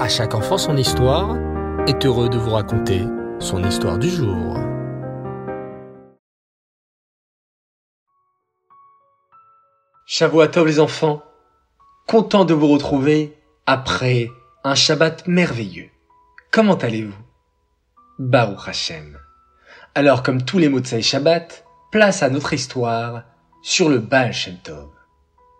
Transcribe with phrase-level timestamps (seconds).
[0.00, 1.36] À chaque enfant son histoire
[1.86, 3.02] est heureux de vous raconter
[3.38, 4.56] son histoire du jour.
[10.08, 11.22] Tov les enfants,
[12.08, 14.30] content de vous retrouver après
[14.64, 15.90] un Shabbat merveilleux.
[16.50, 17.22] Comment allez-vous?
[18.18, 19.18] Baruch Hashem.
[19.94, 23.24] Alors comme tous les mots de Shabbat, place à notre histoire
[23.60, 24.88] sur le Baal Shem Tov.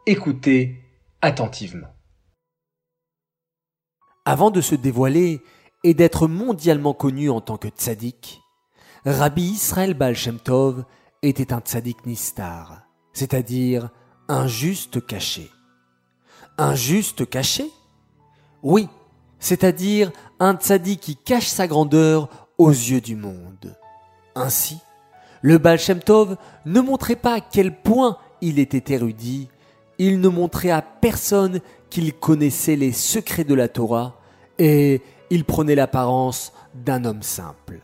[0.06, 0.82] Écoutez
[1.20, 1.94] attentivement.
[4.24, 5.42] Avant de se dévoiler
[5.82, 8.42] et d'être mondialement connu en tant que tzaddik,
[9.06, 10.84] Rabbi Israël Baal Shem Tov
[11.22, 12.82] était un tzaddik nistar,
[13.14, 13.88] c'est-à-dire
[14.28, 15.50] un juste caché.
[16.58, 17.64] Un juste caché?
[18.62, 18.88] Oui,
[19.38, 22.28] c'est-à-dire un tzaddik qui cache sa grandeur
[22.58, 23.74] aux yeux du monde.
[24.34, 24.78] Ainsi,
[25.40, 29.48] le Baal Shem Tov ne montrait pas à quel point il était érudit,
[30.00, 34.18] il ne montrait à personne qu'il connaissait les secrets de la Torah
[34.58, 37.80] et il prenait l'apparence d'un homme simple.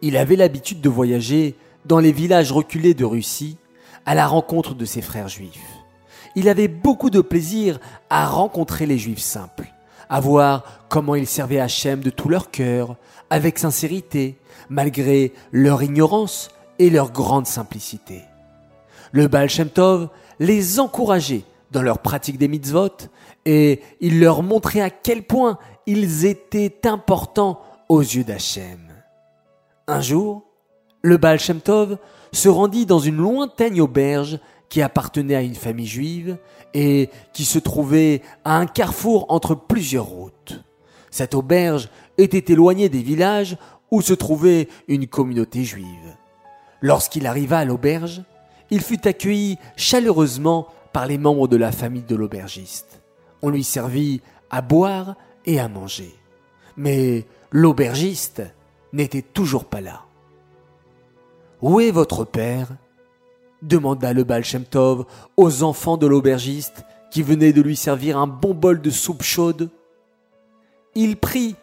[0.00, 3.58] Il avait l'habitude de voyager dans les villages reculés de Russie
[4.06, 5.60] à la rencontre de ses frères juifs.
[6.34, 9.66] Il avait beaucoup de plaisir à rencontrer les juifs simples,
[10.08, 12.96] à voir comment ils servaient Hachem de tout leur cœur,
[13.28, 14.38] avec sincérité,
[14.70, 16.48] malgré leur ignorance
[16.78, 18.22] et leur grande simplicité.
[19.12, 23.08] Le Baal Shem Tov les encourageait dans leur pratique des mitzvot
[23.44, 28.80] et il leur montrait à quel point ils étaient importants aux yeux d'Hachem.
[29.86, 30.42] Un jour,
[31.02, 31.98] le Baal Shem Tov
[32.32, 36.38] se rendit dans une lointaine auberge qui appartenait à une famille juive
[36.72, 40.64] et qui se trouvait à un carrefour entre plusieurs routes.
[41.10, 43.56] Cette auberge était éloignée des villages
[43.90, 46.16] où se trouvait une communauté juive.
[46.80, 48.22] Lorsqu'il arriva à l'auberge,
[48.70, 53.02] il fut accueilli chaleureusement par les membres de la famille de l'aubergiste.
[53.42, 56.14] On lui servit à boire et à manger.
[56.76, 58.42] Mais l'aubergiste
[58.92, 60.02] n'était toujours pas là.
[61.60, 62.68] Où est votre père?
[63.64, 68.26] demanda le Baal Shem Tov aux enfants de l'aubergiste qui venaient de lui servir un
[68.26, 69.70] bon bol de soupe chaude.
[70.94, 71.56] Il prie,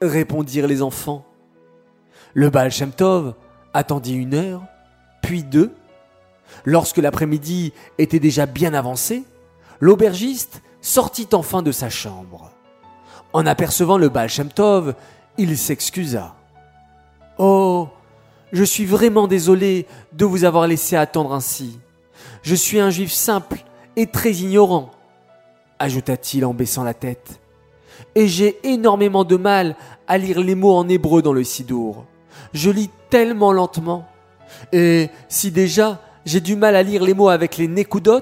[0.00, 1.24] répondirent les enfants.
[2.34, 3.34] Le Baal Shem Tov
[3.74, 4.62] attendit une heure,
[5.22, 5.72] puis deux.
[6.64, 9.24] Lorsque l'après-midi était déjà bien avancé,
[9.80, 12.50] l'aubergiste sortit enfin de sa chambre.
[13.32, 14.94] En apercevant le Baal Shem Tov,
[15.38, 16.34] il s'excusa.
[17.38, 17.88] Oh,
[18.52, 21.78] je suis vraiment désolé de vous avoir laissé attendre ainsi.
[22.42, 23.64] Je suis un juif simple
[23.96, 24.90] et très ignorant,
[25.78, 27.40] ajouta-t-il en baissant la tête.
[28.14, 29.76] Et j'ai énormément de mal
[30.08, 32.06] à lire les mots en hébreu dans le Sidour.
[32.52, 34.06] Je lis tellement lentement.
[34.72, 38.20] Et si déjà j'ai du mal à lire les mots avec les nekudot,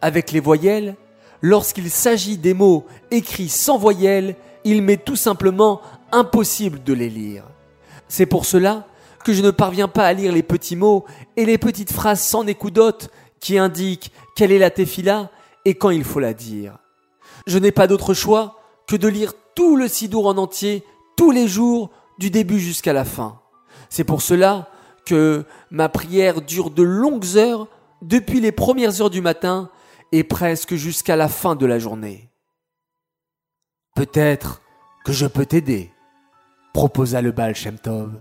[0.00, 0.96] avec les voyelles,
[1.42, 5.80] lorsqu'il s'agit des mots écrits sans voyelles, il m'est tout simplement
[6.12, 7.44] impossible de les lire.
[8.08, 8.86] C'est pour cela
[9.24, 11.04] que je ne parviens pas à lire les petits mots
[11.36, 13.10] et les petites phrases sans écoudote
[13.40, 15.30] qui indiquent quelle est la tefila
[15.64, 16.78] et quand il faut la dire.
[17.46, 20.84] Je n'ai pas d'autre choix que de lire tout le sidour en entier,
[21.16, 23.40] tous les jours, du début jusqu'à la fin.
[23.88, 24.69] C'est pour cela
[25.70, 27.68] ma prière dure de longues heures,
[28.02, 29.70] depuis les premières heures du matin
[30.12, 32.30] et presque jusqu'à la fin de la journée.
[33.94, 34.62] Peut-être
[35.04, 35.92] que je peux t'aider,
[36.72, 38.20] proposa le Baal Shem Tov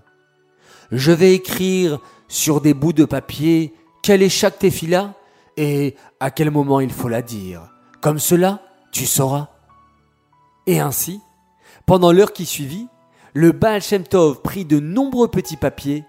[0.91, 5.13] je vais écrire sur des bouts de papier quelle est chaque tefila
[5.57, 7.69] et à quel moment il faut la dire.
[8.01, 8.61] Comme cela,
[8.91, 9.49] tu sauras.
[10.65, 11.21] Et ainsi,
[11.85, 12.87] pendant l'heure qui suivit,
[13.33, 16.03] le Baal Shem Tov prit de nombreux petits papiers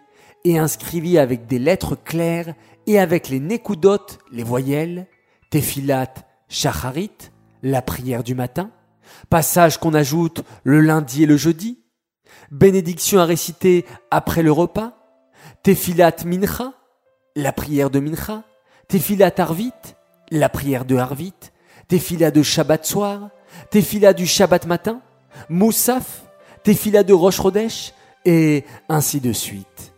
[0.45, 2.55] et inscrivit avec des lettres claires
[2.87, 3.99] et avec les nekudot,
[4.33, 5.07] les voyelles,
[5.51, 6.13] tefilat,
[6.49, 7.11] shacharit,
[7.63, 8.71] la prière du matin,
[9.29, 11.79] passage qu'on ajoute le lundi et le jeudi,
[12.51, 14.97] bénédiction à réciter après le repas,
[15.63, 16.73] Tefilat Mincha,
[17.37, 18.45] la prière de Mincha,
[18.89, 19.73] Tefilat Arvit,
[20.31, 21.35] la prière de Arvit,
[21.89, 23.31] Tefilat de Shabbat soir,
[23.71, 25.03] Tefilat du Shabbat matin,
[25.49, 26.25] Moussaf,
[26.63, 27.93] Tefilat de Rosh Chodesh,
[28.25, 29.90] et ainsi de suite.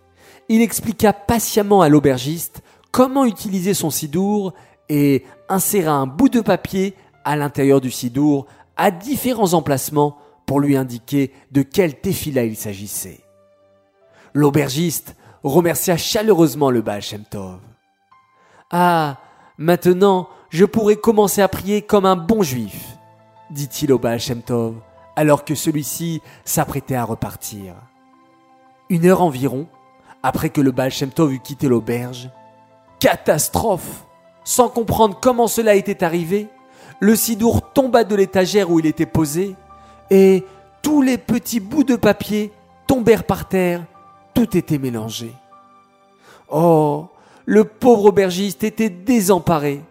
[0.49, 4.53] Il expliqua patiemment à l'aubergiste comment utiliser son sidour
[4.89, 6.95] et inséra un bout de papier
[7.25, 8.47] à l'intérieur du sidour
[8.77, 13.21] à différents emplacements pour lui indiquer de quel tefila il s'agissait.
[14.35, 17.59] L'aubergiste remercia chaleureusement le Baal Tov.
[18.71, 19.19] Ah,
[19.59, 22.99] maintenant, je pourrais commencer à prier comme un bon juif,
[23.51, 24.75] dit-il au Baal Tov,
[25.17, 27.75] alors que celui-ci s'apprêtait à repartir.
[28.89, 29.69] Une heure environ,
[30.23, 32.31] après que le Baal Shem eut quitté l'auberge,
[33.01, 34.07] catastrophe
[34.45, 36.49] Sans comprendre comment cela était arrivé,
[37.01, 39.57] le sidour tomba de l'étagère où il était posé
[40.11, 40.45] et
[40.83, 42.53] tous les petits bouts de papier
[42.87, 43.85] tombèrent par terre,
[44.35, 45.33] tout était mélangé.
[46.51, 47.09] Oh,
[47.47, 49.83] le pauvre aubergiste était désemparé.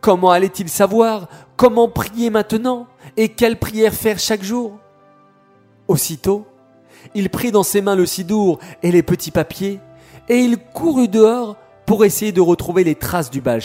[0.00, 2.86] Comment allait-il savoir comment prier maintenant
[3.16, 4.78] et quelle prière faire chaque jour?
[5.88, 6.46] Aussitôt,
[7.14, 9.80] il prit dans ses mains le sidour et les petits papiers,
[10.28, 11.56] et il courut dehors
[11.86, 13.60] pour essayer de retrouver les traces du Baal.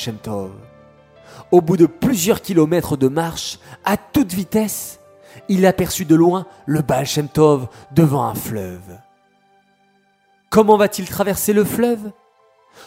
[1.52, 5.00] Au bout de plusieurs kilomètres de marche, à toute vitesse,
[5.48, 7.08] il aperçut de loin le Baal
[7.92, 9.00] devant un fleuve.
[10.50, 12.12] Comment va-t-il traverser le fleuve?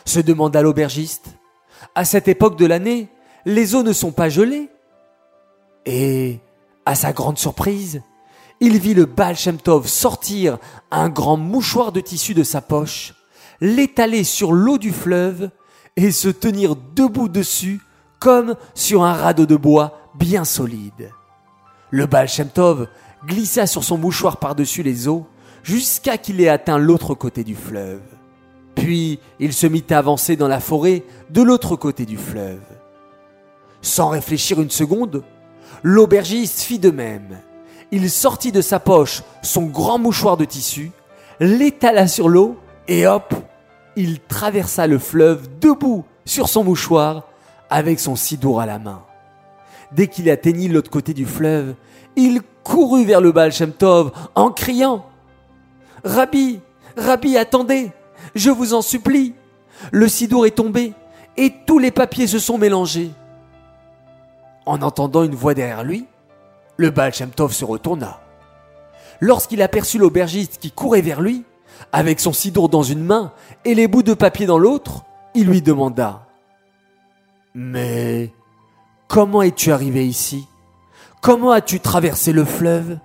[0.05, 1.39] se demanda l'aubergiste.
[1.95, 3.09] À cette époque de l'année,
[3.45, 4.71] les eaux ne sont pas gelées.
[5.85, 6.41] Et,
[6.87, 8.03] à sa grande surprise,
[8.63, 9.37] il vit le Baal
[9.87, 10.59] sortir
[10.93, 13.13] un grand mouchoir de tissu de sa poche,
[13.61, 15.51] l'étaler sur l'eau du fleuve
[15.97, 17.81] et se tenir debout dessus
[18.21, 21.11] comme sur un radeau de bois bien solide.
[21.91, 22.29] Le Baal
[23.27, 25.27] glissa sur son mouchoir par-dessus les eaux
[25.65, 28.03] jusqu'à qu'il ait atteint l'autre côté du fleuve.
[28.77, 32.63] Puis il se mit à avancer dans la forêt de l'autre côté du fleuve.
[33.81, 35.25] Sans réfléchir une seconde,
[35.83, 37.41] l'aubergiste fit de même
[37.93, 40.91] il sortit de sa poche son grand mouchoir de tissu,
[41.39, 42.59] l'étala sur l'eau
[42.89, 43.35] et hop,
[43.95, 47.29] il traversa le fleuve debout sur son mouchoir
[47.71, 49.03] avec son sidour à la main.
[49.93, 51.75] Dès qu'il atteignit l'autre côté du fleuve,
[52.17, 55.05] il courut vers le Baal Shem Tov en criant
[56.03, 56.61] Rabbi,
[56.97, 57.93] Rabbi, attendez,
[58.35, 59.35] je vous en supplie.
[59.91, 60.95] Le sidour est tombé
[61.37, 63.11] et tous les papiers se sont mélangés.
[64.65, 66.07] En entendant une voix derrière lui,
[66.77, 68.21] le Baal Shem Tov se retourna.
[69.21, 71.45] Lorsqu'il aperçut l'aubergiste qui courait vers lui,
[71.93, 73.33] avec son sidour dans une main
[73.65, 75.05] et les bouts de papier dans l'autre,
[75.35, 76.27] il lui demanda
[77.55, 78.33] Mais
[79.09, 80.47] comment es-tu arrivé ici?
[81.21, 82.99] Comment as-tu traversé le fleuve?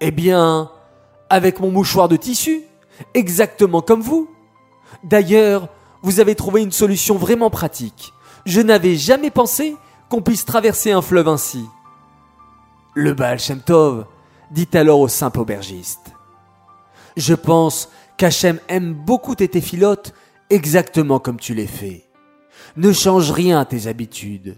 [0.00, 0.70] Eh bien,
[1.30, 2.62] avec mon mouchoir de tissu,
[3.14, 4.28] exactement comme vous.
[5.04, 5.68] D'ailleurs,
[6.02, 8.12] vous avez trouvé une solution vraiment pratique.
[8.46, 9.76] Je n'avais jamais pensé
[10.08, 11.66] qu'on puisse traverser un fleuve ainsi.
[13.00, 14.06] Le Baal Shem Tov
[14.50, 16.10] dit alors au simple aubergiste
[17.16, 20.12] Je pense qu'Hachem aime beaucoup tes téphilotes
[20.50, 22.08] exactement comme tu les fais.
[22.76, 24.56] Ne change rien à tes habitudes.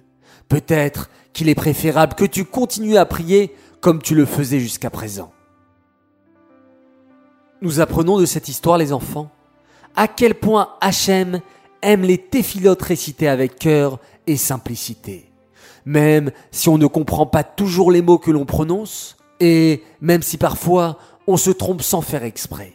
[0.49, 5.35] Peut-être qu'il est préférable que tu continues à prier comme tu le faisais jusqu'à présent.
[7.61, 9.31] Nous apprenons de cette histoire, les enfants,
[9.97, 11.43] à quel point Hachem
[11.83, 15.30] aime les téphilotes récités avec cœur et simplicité
[15.85, 20.37] même si on ne comprend pas toujours les mots que l'on prononce, et même si
[20.37, 22.75] parfois on se trompe sans faire exprès.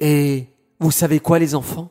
[0.00, 0.46] Et
[0.80, 1.90] vous savez quoi les enfants?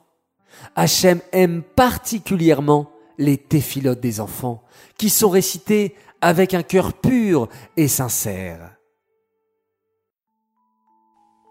[0.76, 4.64] Hachem aime particulièrement les téphilotes des enfants,
[4.98, 7.48] qui sont récités avec un cœur pur
[7.78, 8.76] et sincère.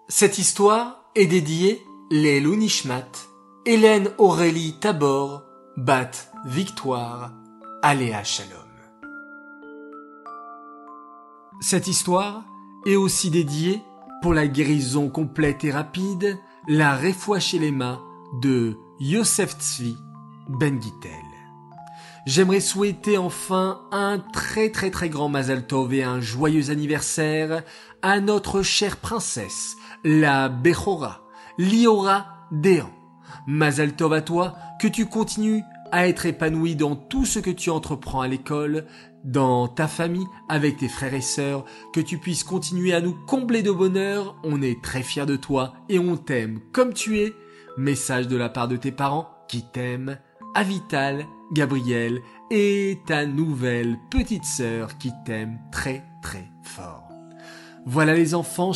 [0.09, 1.81] Cette histoire est dédiée
[2.11, 3.09] Lelou Nishmat,
[3.65, 5.43] Hélène Aurélie Tabor,
[5.77, 6.11] Bat
[6.45, 7.33] Victoire,
[7.83, 8.64] Aléa Shalom.
[11.67, 12.45] Cette histoire
[12.85, 13.81] est aussi dédiée
[14.21, 16.39] pour la guérison complète et rapide,
[16.69, 17.01] la
[17.39, 18.03] chez les mains
[18.43, 19.97] de Yosef Tzvi
[20.47, 21.11] Ben Gittel.
[22.27, 27.63] J'aimerais souhaiter enfin un très très très grand Mazal Tov et un joyeux anniversaire
[28.03, 31.23] à notre chère princesse, la Bechora,
[31.57, 32.91] Liora Dehan.
[33.47, 37.71] Mazal Tov à toi, que tu continues à être épanoui dans tout ce que tu
[37.71, 38.85] entreprends à l'école,
[39.25, 43.63] dans ta famille, avec tes frères et sœurs, que tu puisses continuer à nous combler
[43.63, 44.37] de bonheur.
[44.45, 47.33] On est très fiers de toi et on t'aime comme tu es.
[47.77, 50.19] Message de la part de tes parents qui t'aiment,
[50.55, 57.09] Avital, Gabriel et ta nouvelle petite sœur qui t'aime très très fort.
[57.87, 58.73] Voilà les enfants,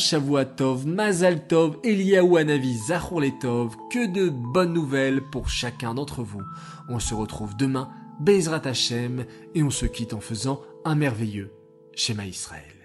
[0.85, 6.43] Mazal Tov, Zachor Letov, que de bonnes nouvelles pour chacun d'entre vous.
[6.89, 11.51] On se retrouve demain Bezrat Hashem, et on se quitte en faisant un merveilleux
[11.95, 12.78] schéma Israël.